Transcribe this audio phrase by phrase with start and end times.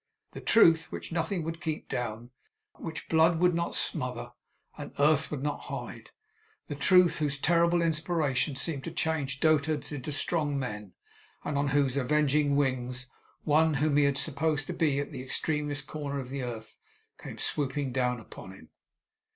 [0.31, 2.31] The truth, which nothing would keep down;
[2.79, 4.31] which blood would not smother,
[4.75, 6.09] and earth would not hide;
[6.65, 10.93] the truth, whose terrible inspiration seemed to change dotards into strong men;
[11.43, 13.11] and on whose avenging wings,
[13.43, 16.79] one whom he had supposed to be at the extremest corner of the earth
[17.19, 18.69] came swooping down upon him.